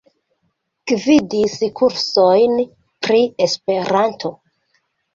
Gvidis 0.91 1.53
kursojn 1.81 2.57
pri 3.05 3.23
Esperanto. 3.49 4.37